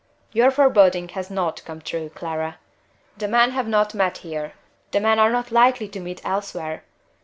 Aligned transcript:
"Your 0.33 0.49
foreboding 0.49 1.09
has 1.09 1.29
not 1.29 1.63
come 1.63 1.79
true, 1.79 2.09
Clara! 2.09 2.57
The 3.17 3.27
men 3.27 3.51
have 3.51 3.67
not 3.67 3.93
met 3.93 4.17
here 4.25 4.53
the 4.89 4.99
men 4.99 5.19
are 5.19 5.29
not 5.29 5.51
likely 5.51 5.87
to 5.89 5.99
meet 5.99 6.25
elsewhere. 6.25 6.83